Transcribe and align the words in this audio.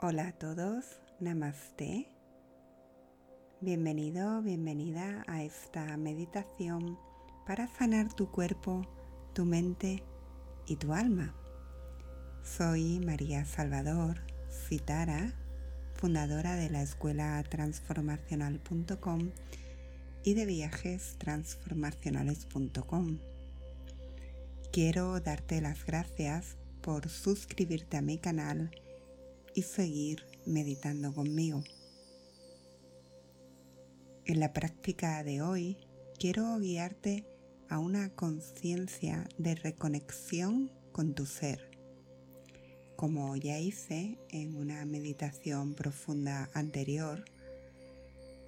Hola 0.00 0.28
a 0.28 0.32
todos, 0.32 0.84
namaste. 1.18 2.08
Bienvenido, 3.60 4.40
bienvenida 4.42 5.24
a 5.26 5.42
esta 5.42 5.96
meditación 5.96 6.96
para 7.44 7.66
sanar 7.66 8.14
tu 8.14 8.30
cuerpo, 8.30 8.86
tu 9.34 9.44
mente 9.44 10.04
y 10.68 10.76
tu 10.76 10.92
alma. 10.92 11.34
Soy 12.44 13.00
María 13.00 13.44
Salvador 13.44 14.20
Citara, 14.68 15.34
fundadora 15.94 16.54
de 16.54 16.70
la 16.70 16.82
escuela 16.82 17.42
transformacional.com 17.42 19.32
y 20.22 20.34
de 20.34 20.46
viajes 20.46 21.16
transformacionales.com. 21.18 23.18
Quiero 24.70 25.18
darte 25.18 25.60
las 25.60 25.84
gracias 25.84 26.56
por 26.82 27.08
suscribirte 27.08 27.96
a 27.96 28.02
mi 28.02 28.18
canal 28.18 28.70
y 29.58 29.62
seguir 29.62 30.22
meditando 30.46 31.12
conmigo. 31.12 31.64
En 34.24 34.38
la 34.38 34.52
práctica 34.52 35.24
de 35.24 35.42
hoy 35.42 35.76
quiero 36.16 36.56
guiarte 36.60 37.26
a 37.68 37.80
una 37.80 38.08
conciencia 38.10 39.28
de 39.36 39.56
reconexión 39.56 40.70
con 40.92 41.12
tu 41.16 41.26
ser. 41.26 41.72
Como 42.94 43.34
ya 43.34 43.58
hice 43.58 44.16
en 44.30 44.54
una 44.54 44.84
meditación 44.84 45.74
profunda 45.74 46.50
anterior, 46.54 47.24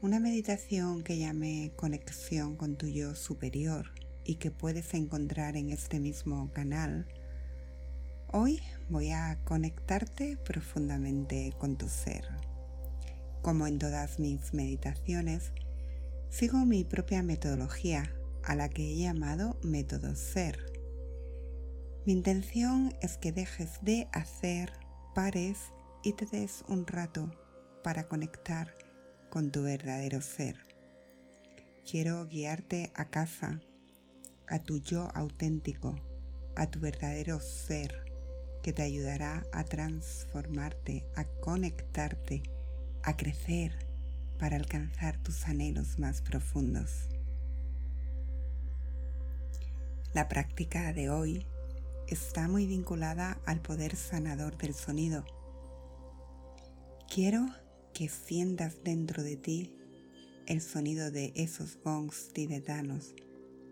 una 0.03 0.21
meditación 0.21 1.03
que 1.03 1.19
llamé 1.19 1.73
conexión 1.75 2.55
con 2.55 2.77
tu 2.77 2.87
yo 2.87 3.17
superior 3.17 3.91
y 4.25 4.37
que 4.37 4.53
puedes 4.53 4.95
encontrar 4.95 5.57
en 5.57 5.71
este 5.71 5.99
mismo 5.99 6.53
canal, 6.53 7.09
hoy 8.33 8.61
voy 8.89 9.11
a 9.11 9.39
conectarte 9.45 10.37
profundamente 10.37 11.53
con 11.59 11.77
tu 11.77 11.89
ser. 11.89 12.25
Como 13.43 13.67
en 13.67 13.79
todas 13.79 14.21
mis 14.21 14.55
meditaciones, 14.55 15.53
sigo 16.29 16.59
mi 16.59 16.85
propia 16.85 17.23
metodología 17.23 18.15
a 18.45 18.55
la 18.55 18.69
que 18.69 18.93
he 18.93 18.99
llamado 18.99 19.59
método 19.63 20.15
ser. 20.15 20.73
Mi 22.07 22.13
intención 22.13 22.95
es 23.03 23.19
que 23.19 23.33
dejes 23.33 23.83
de 23.83 24.09
hacer, 24.13 24.73
pares 25.15 25.59
y 26.05 26.13
te 26.13 26.27
des 26.27 26.65
un 26.69 26.87
rato 26.87 27.31
para 27.83 28.07
conectar 28.07 28.75
con 29.29 29.51
tu 29.51 29.63
verdadero 29.63 30.21
ser. 30.21 30.57
Quiero 31.89 32.27
guiarte 32.27 32.93
a 32.95 33.07
casa, 33.07 33.61
a 34.47 34.61
tu 34.61 34.79
yo 34.79 35.09
auténtico, 35.15 35.97
a 36.55 36.71
tu 36.71 36.81
verdadero 36.81 37.41
ser, 37.41 38.10
que 38.63 38.73
te 38.73 38.83
ayudará 38.83 39.47
a 39.53 39.65
transformarte, 39.65 41.05
a 41.17 41.25
conectarte, 41.25 42.43
a 43.03 43.17
crecer 43.17 43.73
para 44.39 44.57
alcanzar 44.57 45.23
tus 45.23 45.47
anhelos 45.47 45.99
más 45.99 46.23
profundos. 46.23 47.09
La 50.13 50.29
práctica 50.29 50.93
de 50.93 51.11
hoy 51.11 51.47
está 52.09 52.49
muy 52.49 52.67
vinculada 52.67 53.41
al 53.47 53.61
poder 53.61 53.95
sanador 53.97 54.57
del 54.59 54.75
sonido. 54.75 55.25
Quiero 57.13 57.47
que 57.95 58.09
sientas 58.09 58.83
dentro 58.83 59.23
de 59.23 59.37
ti 59.37 59.77
el 60.47 60.61
sonido 60.61 61.11
de 61.11 61.33
esos 61.37 61.79
gongs 61.85 62.33
tibetanos 62.33 63.15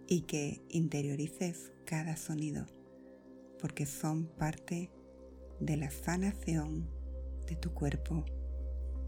y 0.07 0.23
que 0.23 0.63
interiorices 0.69 1.73
cada 1.85 2.17
sonido, 2.17 2.67
porque 3.61 3.87
son 3.87 4.27
parte 4.27 4.91
de 5.61 5.77
la 5.77 5.91
sanación 5.91 6.89
de 7.47 7.57
tu 7.57 7.73
cuerpo, 7.73 8.25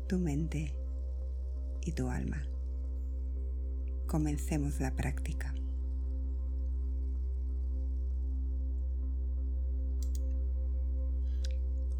tu 0.08 0.18
mente 0.18 0.74
y 1.82 1.92
tu 1.92 2.08
alma. 2.08 2.46
Comencemos 4.06 4.80
la 4.80 4.94
práctica. 4.94 5.54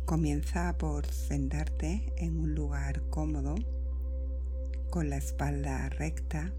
Comienza 0.05 0.77
por 0.77 1.07
sentarte 1.07 2.13
en 2.17 2.41
un 2.41 2.57
lugar 2.57 3.09
cómodo, 3.11 3.55
con 4.91 5.09
la 5.09 5.19
espalda 5.19 5.89
recta, 5.89 6.53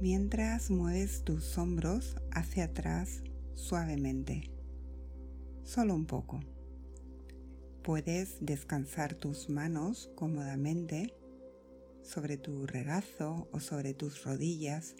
mientras 0.00 0.70
mueves 0.70 1.24
tus 1.24 1.58
hombros 1.58 2.14
hacia 2.30 2.66
atrás 2.66 3.24
suavemente, 3.54 4.50
solo 5.64 5.94
un 5.94 6.06
poco. 6.06 6.40
Puedes 7.82 8.38
descansar 8.40 9.14
tus 9.14 9.48
manos 9.48 10.10
cómodamente 10.14 11.14
sobre 12.02 12.36
tu 12.36 12.66
regazo 12.66 13.48
o 13.52 13.60
sobre 13.60 13.94
tus 13.94 14.24
rodillas, 14.24 14.94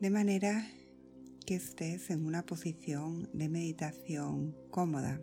de 0.00 0.10
manera 0.10 0.66
que 1.46 1.54
estés 1.56 2.10
en 2.10 2.24
una 2.26 2.44
posición 2.44 3.28
de 3.32 3.48
meditación 3.48 4.56
cómoda. 4.70 5.20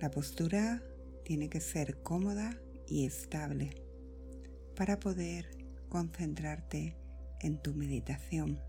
La 0.00 0.10
postura 0.10 0.82
tiene 1.24 1.48
que 1.48 1.60
ser 1.60 2.02
cómoda 2.02 2.58
y 2.86 3.06
estable 3.06 3.82
para 4.74 5.00
poder 5.00 5.48
concentrarte 5.88 6.96
en 7.40 7.58
tu 7.58 7.74
meditación. 7.74 8.60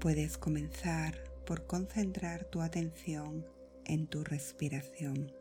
Puedes 0.00 0.36
comenzar 0.36 1.14
por 1.46 1.66
concentrar 1.66 2.44
tu 2.44 2.60
atención 2.60 3.46
en 3.84 4.06
tu 4.06 4.24
respiración. 4.24 5.32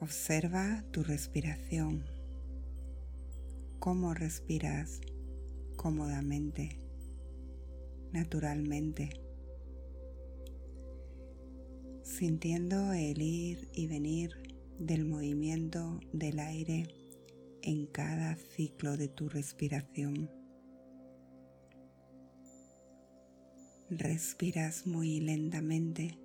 Observa 0.00 0.84
tu 0.92 1.02
respiración, 1.02 2.04
cómo 3.80 4.14
respiras 4.14 5.00
cómodamente, 5.76 6.78
naturalmente, 8.12 9.10
sintiendo 12.04 12.92
el 12.92 13.20
ir 13.20 13.68
y 13.72 13.88
venir 13.88 14.47
del 14.78 15.04
movimiento 15.04 16.00
del 16.12 16.38
aire 16.38 16.86
en 17.62 17.86
cada 17.86 18.36
ciclo 18.36 18.96
de 18.96 19.08
tu 19.08 19.28
respiración. 19.28 20.30
Respiras 23.90 24.86
muy 24.86 25.20
lentamente, 25.20 26.18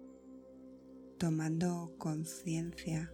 tomando 1.17 1.95
conciencia 1.97 3.11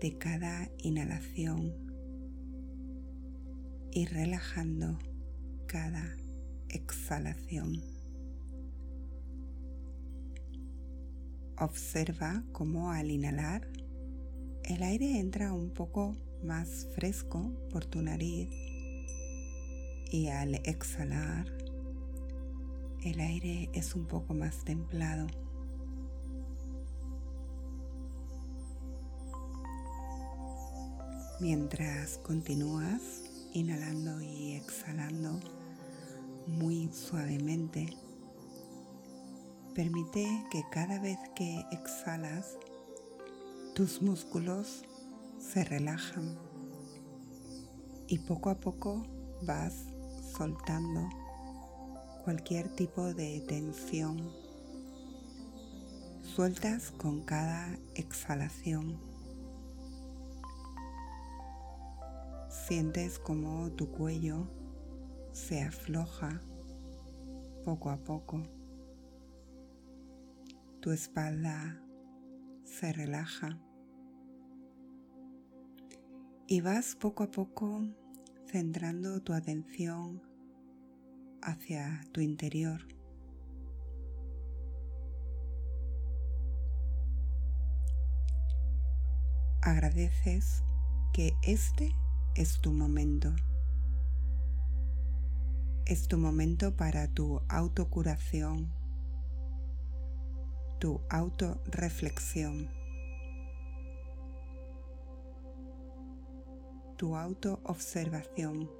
de 0.00 0.18
cada 0.18 0.70
inhalación 0.78 1.74
y 3.90 4.04
relajando 4.06 4.98
cada 5.66 6.16
exhalación. 6.68 7.82
Observa 11.58 12.44
cómo 12.52 12.92
al 12.92 13.10
inhalar 13.10 13.75
el 14.66 14.82
aire 14.82 15.18
entra 15.18 15.52
un 15.52 15.70
poco 15.70 16.16
más 16.42 16.88
fresco 16.94 17.52
por 17.70 17.84
tu 17.84 18.02
nariz 18.02 18.48
y 20.10 20.28
al 20.28 20.56
exhalar 20.64 21.46
el 23.02 23.20
aire 23.20 23.70
es 23.72 23.94
un 23.94 24.06
poco 24.06 24.34
más 24.34 24.64
templado. 24.64 25.28
Mientras 31.38 32.18
continúas 32.18 33.22
inhalando 33.52 34.20
y 34.20 34.54
exhalando 34.54 35.38
muy 36.46 36.88
suavemente, 36.92 37.90
permite 39.74 40.26
que 40.50 40.64
cada 40.72 40.98
vez 40.98 41.18
que 41.34 41.62
exhalas, 41.70 42.56
tus 43.76 44.00
músculos 44.00 44.86
se 45.38 45.62
relajan 45.62 46.38
y 48.08 48.20
poco 48.20 48.48
a 48.48 48.54
poco 48.54 49.06
vas 49.42 49.84
soltando 50.34 51.10
cualquier 52.24 52.74
tipo 52.74 53.12
de 53.12 53.44
tensión. 53.46 54.32
Sueltas 56.22 56.90
con 56.90 57.20
cada 57.20 57.78
exhalación. 57.94 58.98
Sientes 62.48 63.18
como 63.18 63.70
tu 63.72 63.90
cuello 63.90 64.48
se 65.32 65.60
afloja 65.60 66.40
poco 67.62 67.90
a 67.90 67.98
poco. 67.98 68.42
Tu 70.80 70.92
espalda 70.92 71.82
se 72.76 72.92
relaja. 72.92 73.58
Y 76.46 76.60
vas 76.60 76.94
poco 76.94 77.24
a 77.24 77.30
poco 77.30 77.82
centrando 78.44 79.22
tu 79.22 79.32
atención 79.32 80.22
hacia 81.42 82.02
tu 82.12 82.20
interior. 82.20 82.86
Agradeces 89.62 90.62
que 91.14 91.32
este 91.42 91.96
es 92.34 92.60
tu 92.60 92.72
momento. 92.72 93.34
Es 95.86 96.08
tu 96.08 96.18
momento 96.18 96.76
para 96.76 97.08
tu 97.08 97.40
autocuración, 97.48 98.70
tu 100.78 101.00
autorreflexión, 101.08 102.68
tu 106.96 107.16
autoobservación. 107.16 108.70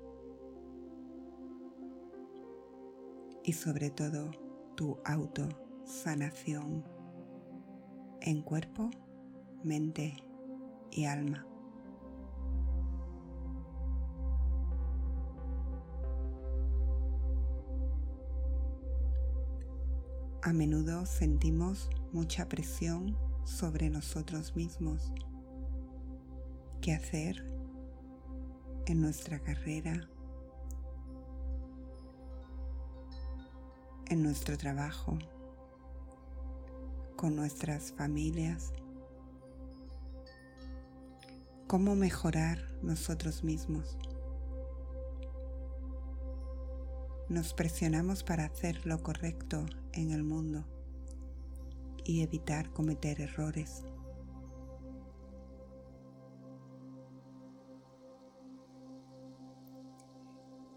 Y 3.45 3.53
sobre 3.53 3.91
todo 3.91 4.33
tu 4.75 4.99
autosanación. 5.05 6.85
En 8.21 8.43
cuerpo, 8.43 8.91
mente 9.63 10.17
y 10.91 11.05
alma. 11.05 11.47
A 20.47 20.53
menudo 20.53 21.07
sentimos 21.07 21.91
mucha 22.13 22.49
presión 22.49 23.19
sobre 23.43 23.91
nosotros 23.91 24.55
mismos. 24.55 25.13
¿Qué 26.81 26.93
hacer 26.93 27.45
en 28.87 29.01
nuestra 29.01 29.41
carrera? 29.41 30.09
En 34.09 34.23
nuestro 34.23 34.57
trabajo, 34.57 35.19
con 37.17 37.35
nuestras 37.35 37.91
familias, 37.91 38.73
cómo 41.67 41.97
mejorar 41.97 42.61
nosotros 42.83 43.43
mismos. 43.43 43.99
Nos 47.29 47.55
presionamos 47.55 48.23
para 48.23 48.45
hacer 48.45 48.87
lo 48.87 49.03
correcto 49.03 49.67
en 49.93 50.13
el 50.13 50.23
mundo 50.23 50.65
y 52.05 52.23
evitar 52.23 52.71
cometer 52.73 53.21
errores. 53.21 53.83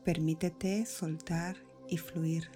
Permítete 0.04 0.88
soltar 0.88 1.56
y 1.88 1.98
fluir. 1.98 2.50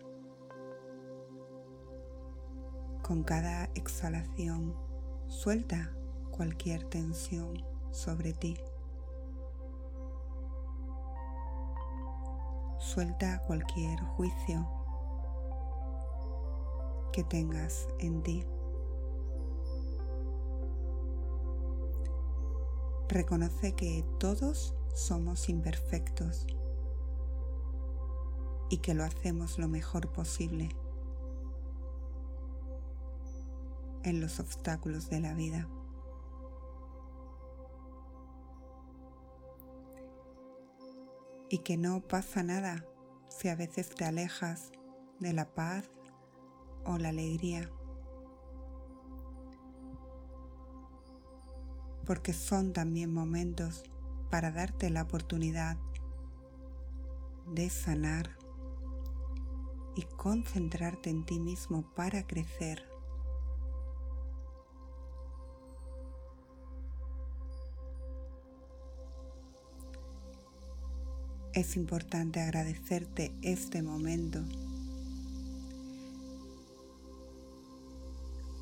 Con 3.04 3.24
cada 3.24 3.66
exhalación, 3.75 4.75
suelta 5.28 5.94
cualquier 6.31 6.84
tensión 6.86 7.63
sobre 7.92 8.34
ti. 8.34 8.57
Suelta 12.94 13.42
cualquier 13.48 14.00
juicio 14.01 14.69
que 17.12 17.24
tengas 17.24 17.88
en 17.98 18.22
ti. 18.22 18.45
Reconoce 23.10 23.74
que 23.74 24.06
todos 24.19 24.75
somos 24.94 25.50
imperfectos 25.50 26.45
y 28.69 28.78
que 28.78 28.94
lo 28.94 29.06
hacemos 29.06 29.57
lo 29.57 29.68
mejor 29.68 30.12
posible 30.12 30.69
en 34.04 34.22
los 34.22 34.39
obstáculos 34.39 35.10
de 35.10 35.19
la 35.19 35.34
vida. 35.34 35.68
Y 41.54 41.60
que 41.60 41.78
no 41.78 42.02
pasa 42.02 42.42
nada 42.42 42.84
si 43.30 43.48
a 43.48 43.56
veces 43.56 43.94
te 43.94 44.06
alejas 44.06 44.72
de 45.20 45.34
la 45.34 45.54
paz 45.54 45.88
o 46.84 46.98
la 46.98 47.10
alegría. 47.10 47.70
Porque 52.08 52.34
son 52.34 52.74
también 52.74 53.14
momentos 53.14 53.84
para 54.32 54.50
darte 54.50 54.90
la 54.90 55.04
oportunidad 55.04 55.78
de 57.52 57.70
sanar 57.70 58.36
y 59.96 60.02
concentrarte 60.18 61.12
en 61.12 61.24
ti 61.24 61.40
mismo 61.40 61.84
para 61.94 62.26
crecer 62.26 62.84
Es 71.54 71.76
importante 71.76 72.40
agradecerte 72.40 73.32
este 73.44 73.84
momento. 73.84 74.44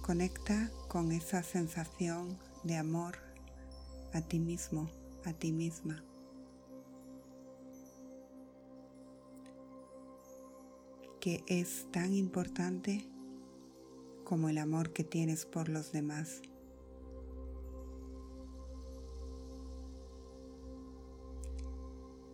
Conecta 0.01 0.69
con 0.89 1.13
esa 1.13 1.41
sensación 1.41 2.37
de 2.65 2.75
amor 2.75 3.17
a 4.13 4.19
ti 4.19 4.39
mismo, 4.39 4.89
a 5.23 5.31
ti 5.31 5.53
misma. 5.53 6.03
que 11.21 11.43
es 11.45 11.85
tan 11.91 12.15
importante 12.15 13.07
como 14.23 14.49
el 14.49 14.57
amor 14.57 14.91
que 14.91 15.03
tienes 15.03 15.45
por 15.45 15.69
los 15.69 15.91
demás. 15.91 16.41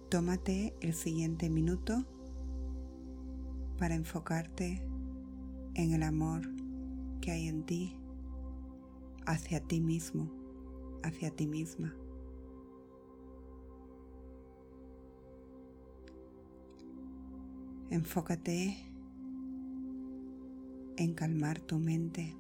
Tómate 0.09 0.74
el 0.80 0.94
siguiente 0.94 1.50
minuto 1.50 2.06
para 3.77 3.94
enfocarte 3.94 4.81
en 5.74 5.92
el 5.92 6.01
amor 6.01 6.44
que 7.19 7.31
hay 7.31 7.50
en 7.50 7.65
ti 7.65 8.00
hacia 9.25 9.59
ti 9.59 9.81
mismo, 9.81 10.31
hacia 11.04 11.30
ti 11.31 11.45
misma. 11.45 11.94
Enfócate 17.89 18.77
en 20.96 21.13
calmar 21.15 21.60
tu 21.60 21.79
mente, 21.79 22.34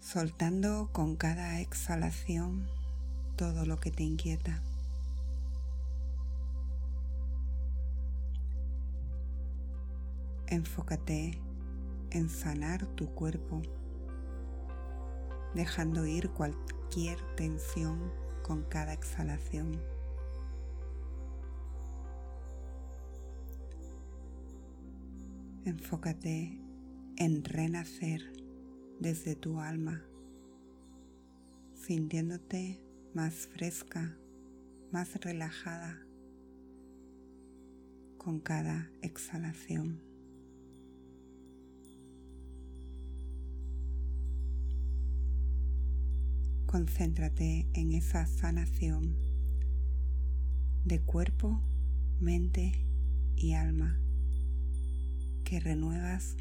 soltando 0.00 0.90
con 0.92 1.16
cada 1.16 1.60
exhalación 1.62 2.73
todo 3.36 3.66
lo 3.66 3.78
que 3.78 3.90
te 3.90 4.02
inquieta. 4.02 4.62
Enfócate 10.46 11.40
en 12.10 12.28
sanar 12.28 12.86
tu 12.94 13.08
cuerpo, 13.14 13.62
dejando 15.54 16.06
ir 16.06 16.30
cualquier 16.30 17.18
tensión 17.34 18.12
con 18.42 18.62
cada 18.64 18.92
exhalación. 18.92 19.80
Enfócate 25.64 26.60
en 27.16 27.42
renacer 27.42 28.20
desde 29.00 29.34
tu 29.34 29.60
alma, 29.60 30.04
sintiéndote 31.74 32.84
más 33.14 33.46
fresca, 33.46 34.16
más 34.90 35.14
relajada 35.20 36.04
con 38.18 38.40
cada 38.40 38.90
exhalación. 39.02 40.00
Concéntrate 46.66 47.68
en 47.74 47.92
esa 47.92 48.26
sanación 48.26 49.16
de 50.84 51.00
cuerpo, 51.00 51.62
mente 52.20 52.84
y 53.36 53.52
alma 53.52 54.00
que 55.44 55.60
renuevas 55.60 56.36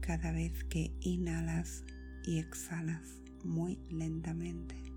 cada 0.00 0.32
vez 0.32 0.64
que 0.64 0.96
inhalas 1.00 1.84
y 2.24 2.38
exhalas 2.38 3.20
muy 3.44 3.78
lentamente. 3.90 4.87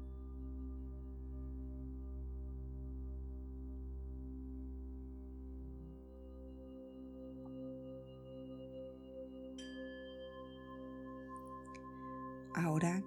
Ahora 12.72 13.04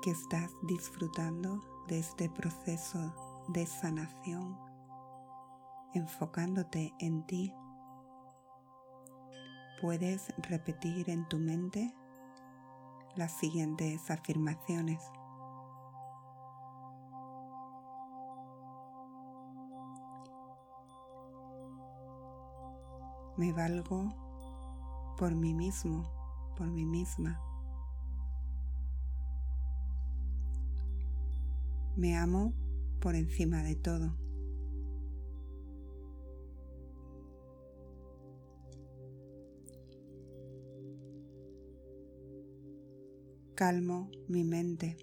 que 0.00 0.12
estás 0.12 0.54
disfrutando 0.62 1.60
de 1.88 1.98
este 1.98 2.30
proceso 2.30 3.12
de 3.48 3.66
sanación, 3.66 4.56
enfocándote 5.92 6.94
en 7.00 7.26
ti, 7.26 7.52
puedes 9.80 10.32
repetir 10.38 11.10
en 11.10 11.26
tu 11.26 11.38
mente 11.38 11.92
las 13.16 13.32
siguientes 13.32 14.08
afirmaciones. 14.08 15.02
Me 23.36 23.52
valgo 23.52 24.06
por 25.18 25.34
mí 25.34 25.54
mismo, 25.54 26.04
por 26.56 26.68
mí 26.68 26.86
misma. 26.86 27.51
Me 32.02 32.16
amo 32.16 32.52
por 32.98 33.14
encima 33.14 33.62
de 33.62 33.76
todo. 33.76 34.16
Calmo 43.54 44.10
mi 44.26 44.42
mente. 44.42 44.96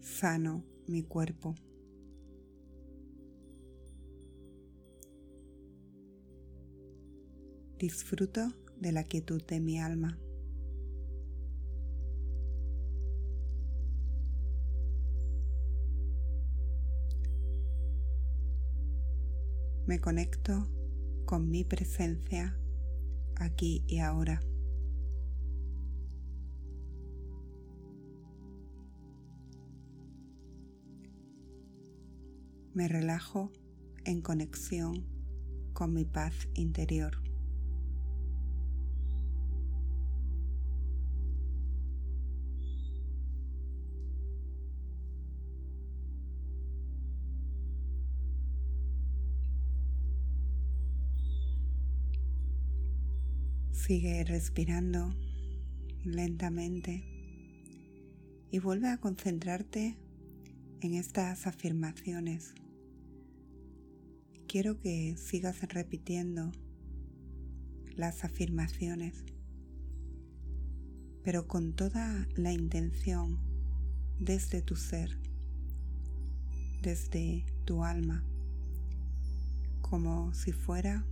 Sano 0.00 0.62
mi 0.86 1.02
cuerpo. 1.02 1.56
Disfruto 7.80 8.52
de 8.78 8.92
la 8.92 9.02
quietud 9.02 9.42
de 9.42 9.58
mi 9.58 9.80
alma. 9.80 10.16
Me 19.90 20.00
conecto 20.00 20.68
con 21.24 21.50
mi 21.50 21.64
presencia 21.64 22.56
aquí 23.34 23.82
y 23.88 23.98
ahora. 23.98 24.40
Me 32.72 32.86
relajo 32.86 33.50
en 34.04 34.22
conexión 34.22 35.08
con 35.72 35.92
mi 35.92 36.04
paz 36.04 36.36
interior. 36.54 37.19
Sigue 53.86 54.22
respirando 54.24 55.12
lentamente 56.04 57.02
y 58.50 58.58
vuelve 58.58 58.88
a 58.88 58.98
concentrarte 58.98 59.96
en 60.82 60.94
estas 60.94 61.46
afirmaciones. 61.46 62.54
Quiero 64.46 64.78
que 64.78 65.16
sigas 65.16 65.62
repitiendo 65.62 66.52
las 67.96 68.22
afirmaciones, 68.22 69.24
pero 71.24 71.48
con 71.48 71.74
toda 71.74 72.28
la 72.36 72.52
intención 72.52 73.38
desde 74.20 74.60
tu 74.60 74.76
ser, 74.76 75.18
desde 76.82 77.46
tu 77.64 77.82
alma, 77.82 78.24
como 79.80 80.34
si 80.34 80.52
fuera 80.52 81.06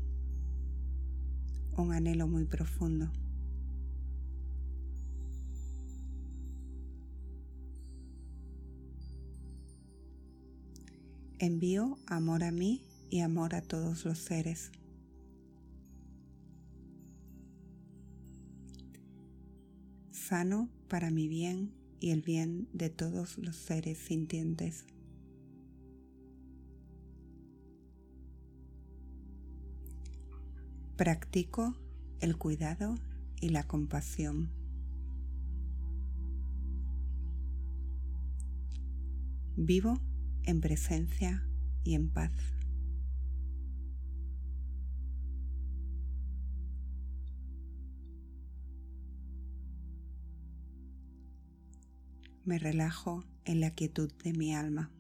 un 1.83 1.93
anhelo 1.93 2.27
muy 2.27 2.45
profundo. 2.45 3.11
Envío 11.39 11.99
amor 12.07 12.43
a 12.43 12.51
mí 12.51 12.83
y 13.11 13.21
amor 13.21 13.55
a 13.55 13.63
todos 13.63 14.05
los 14.05 14.19
seres. 14.19 14.73
Sano 20.11 20.69
para 20.89 21.11
mi 21.11 21.29
bien 21.29 21.73
y 22.01 22.11
el 22.11 22.23
bien 22.23 22.69
de 22.73 22.91
todos 22.91 23.39
los 23.39 23.57
seres 23.57 23.99
sintientes. 23.99 24.85
Practico 30.99 31.77
el 32.19 32.37
cuidado 32.37 32.97
y 33.41 33.51
la 33.51 33.63
compasión. 33.63 34.51
Vivo 39.55 40.01
en 40.43 40.61
presencia 40.61 41.47
y 41.85 41.95
en 41.95 42.11
paz. 42.11 42.33
Me 52.45 52.59
relajo 52.59 53.23
en 53.45 53.61
la 53.61 53.71
quietud 53.71 54.13
de 54.25 54.33
mi 54.33 54.53
alma. 54.53 54.91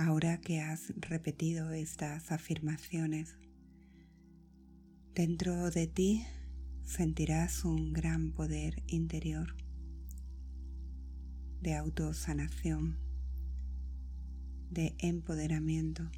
Ahora 0.00 0.40
que 0.40 0.60
has 0.60 0.92
repetido 1.00 1.72
estas 1.72 2.30
afirmaciones, 2.30 3.36
dentro 5.12 5.72
de 5.72 5.88
ti 5.88 6.24
sentirás 6.84 7.64
un 7.64 7.92
gran 7.92 8.30
poder 8.30 8.84
interior 8.86 9.56
de 11.60 11.74
autosanación, 11.74 12.96
de 14.70 14.94
empoderamiento. 15.00 16.08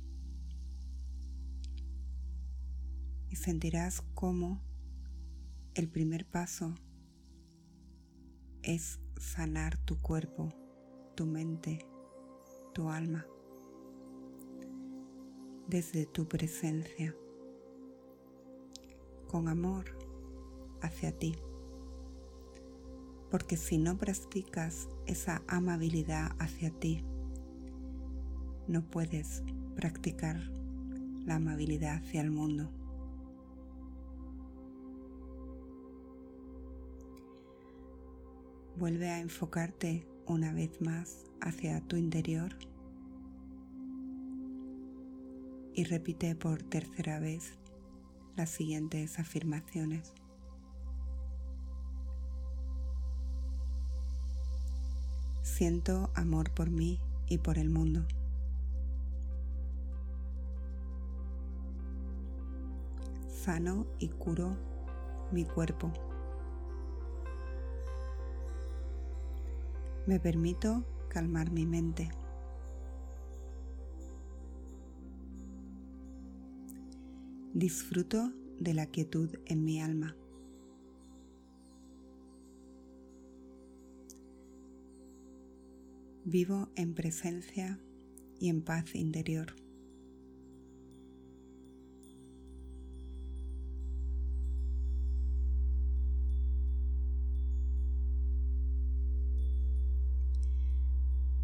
Y 3.30 3.36
sentirás 3.36 4.02
cómo 4.12 4.60
el 5.72 5.88
primer 5.88 6.26
paso 6.26 6.74
es 8.62 9.00
sanar 9.16 9.78
tu 9.78 9.98
cuerpo, 10.02 10.52
tu 11.16 11.24
mente, 11.24 11.78
tu 12.74 12.90
alma 12.90 13.24
desde 15.70 16.04
tu 16.04 16.26
presencia, 16.26 17.14
con 19.28 19.46
amor 19.46 19.84
hacia 20.82 21.16
ti. 21.16 21.36
Porque 23.30 23.56
si 23.56 23.78
no 23.78 23.96
practicas 23.96 24.88
esa 25.06 25.44
amabilidad 25.46 26.32
hacia 26.40 26.70
ti, 26.72 27.04
no 28.66 28.82
puedes 28.82 29.44
practicar 29.76 30.40
la 31.24 31.36
amabilidad 31.36 31.98
hacia 31.98 32.20
el 32.20 32.32
mundo. 32.32 32.68
Vuelve 38.76 39.08
a 39.10 39.20
enfocarte 39.20 40.08
una 40.26 40.52
vez 40.52 40.80
más 40.80 41.26
hacia 41.40 41.80
tu 41.82 41.96
interior 41.96 42.56
y 45.74 45.84
repite 45.84 46.34
por 46.34 46.62
tercera 46.62 47.18
vez 47.20 47.54
las 48.36 48.50
siguientes 48.50 49.18
afirmaciones. 49.18 50.12
Siento 55.42 56.10
amor 56.14 56.52
por 56.52 56.70
mí 56.70 57.00
y 57.28 57.38
por 57.38 57.58
el 57.58 57.70
mundo. 57.70 58.06
Sano 63.28 63.86
y 63.98 64.08
curo 64.08 64.56
mi 65.32 65.44
cuerpo. 65.44 65.92
Me 70.06 70.18
permito 70.18 70.84
calmar 71.08 71.50
mi 71.50 71.66
mente. 71.66 72.10
disfruto 77.60 78.32
de 78.58 78.72
la 78.72 78.86
quietud 78.86 79.28
en 79.44 79.64
mi 79.66 79.82
alma. 79.82 80.16
Vivo 86.24 86.70
en 86.74 86.94
presencia 86.94 87.78
y 88.40 88.48
en 88.48 88.62
paz 88.62 88.94
interior. 88.94 89.54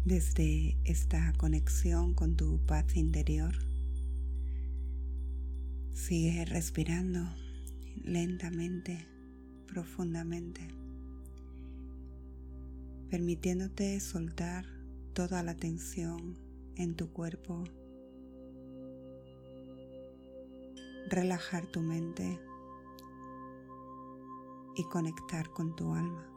Desde 0.03 0.77
esta 0.83 1.33
conexión 1.37 2.15
con 2.15 2.35
tu 2.35 2.59
paz 2.65 2.95
interior, 2.95 3.53
sigue 6.07 6.45
respirando 6.45 7.19
lentamente, 8.01 9.05
profundamente, 9.67 10.65
permitiéndote 13.09 13.99
soltar 13.99 14.65
toda 15.11 15.43
la 15.43 15.57
tensión 15.57 16.37
en 16.77 16.95
tu 16.95 17.11
cuerpo, 17.11 17.65
relajar 21.09 21.65
tu 21.65 21.81
mente 21.81 22.39
y 24.77 24.83
conectar 24.85 25.49
con 25.49 25.75
tu 25.75 25.93
alma. 25.93 26.36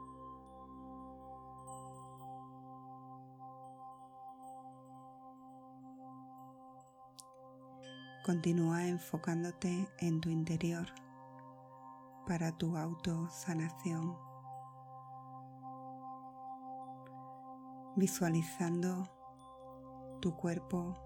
Continúa 8.31 8.87
enfocándote 8.87 9.89
en 9.99 10.21
tu 10.21 10.31
interior 10.31 10.87
para 12.29 12.57
tu 12.57 12.77
autosanación, 12.77 14.17
visualizando 17.97 19.11
tu 20.21 20.37
cuerpo 20.37 20.97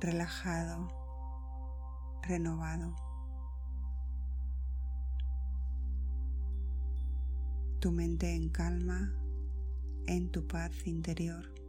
relajado, 0.00 0.88
renovado. 2.22 2.96
Tu 7.80 7.92
mente 7.92 8.34
en 8.34 8.48
calma, 8.48 9.12
en 10.06 10.30
tu 10.32 10.48
paz 10.48 10.86
interior. 10.86 11.63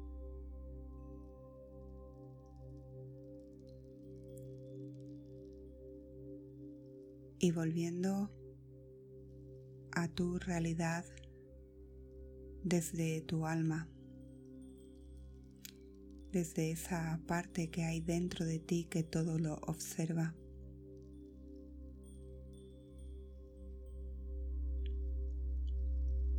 Y 7.40 7.52
volviendo 7.52 8.32
a 9.92 10.08
tu 10.08 10.40
realidad 10.40 11.06
desde 12.64 13.22
tu 13.22 13.46
alma 13.46 13.88
desde 16.36 16.70
esa 16.70 17.18
parte 17.28 17.70
que 17.70 17.86
hay 17.86 18.02
dentro 18.02 18.46
de 18.46 18.60
ti 18.60 18.88
que 18.90 19.04
todo 19.04 19.40
lo 19.40 19.54
observa. 19.68 20.36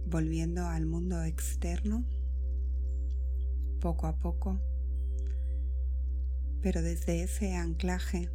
Volviendo 0.04 0.66
al 0.66 0.84
mundo 0.84 1.24
externo, 1.24 2.04
poco 3.80 4.06
a 4.06 4.18
poco, 4.18 4.60
pero 6.60 6.82
desde 6.82 7.22
ese 7.22 7.54
anclaje 7.54 8.28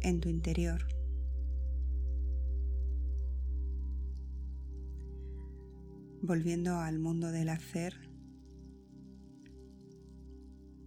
en 0.00 0.18
tu 0.18 0.28
interior. 0.28 0.93
Volviendo 6.26 6.78
al 6.78 6.98
mundo 7.00 7.30
del 7.30 7.50
hacer 7.50 7.92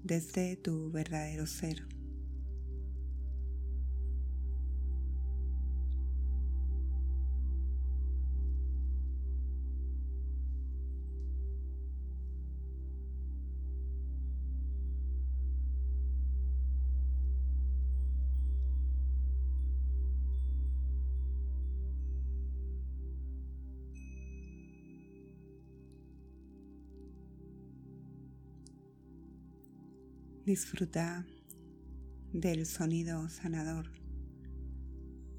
desde 0.04 0.56
tu 0.58 0.90
verdadero 0.90 1.46
ser. 1.46 1.97
Disfruta 30.48 31.26
del 32.32 32.66
sonido 32.66 33.28
sanador 33.28 33.92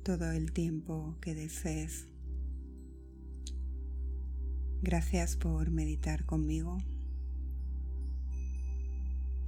todo 0.03 0.31
el 0.33 0.53
tiempo 0.53 1.16
que 1.23 1.35
desees. 1.35 2.09
Gracias 4.83 5.38
por 5.38 5.71
meditar 5.71 6.27
conmigo 6.27 6.77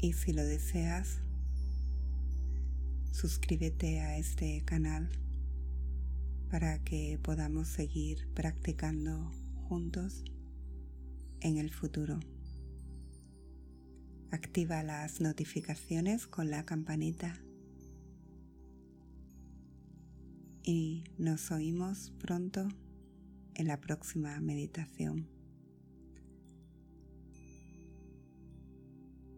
y 0.01 0.14
si 0.14 0.33
lo 0.33 0.42
deseas, 0.42 1.20
suscríbete 3.12 4.01
a 4.01 4.16
este 4.16 4.62
canal 4.64 5.11
para 6.51 6.83
que 6.83 7.20
podamos 7.23 7.68
seguir 7.68 8.33
practicando 8.33 9.31
juntos 9.68 10.25
en 11.42 11.59
el 11.59 11.68
futuro. 11.68 12.18
Activa 14.33 14.85
las 14.85 15.21
notificaciones 15.21 16.29
con 16.29 16.51
la 16.51 16.64
campanita. 16.64 17.37
Y 20.62 21.03
nos 21.19 21.51
oímos 21.51 22.12
pronto 22.21 22.69
en 23.55 23.66
la 23.66 23.81
próxima 23.81 24.38
meditación. 24.40 25.27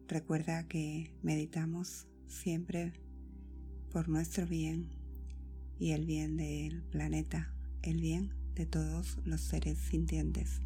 Recuerda 0.09 0.69
que 0.69 1.17
meditamos 1.23 2.07
siempre 2.27 2.93
por 3.91 4.11
nuestro 4.11 4.47
bien 4.47 4.91
y 5.79 5.93
el 5.93 6.05
bien 6.05 6.37
del 6.37 6.83
planeta, 6.83 7.51
el 7.81 7.99
bien 7.99 8.35
de 8.55 8.67
todos 8.67 9.17
los 9.25 9.41
seres 9.41 9.79
sintientes. 9.79 10.61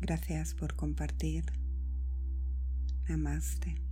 Gracias 0.00 0.54
por 0.54 0.74
compartir 0.74 1.59
Namaste. 3.10 3.89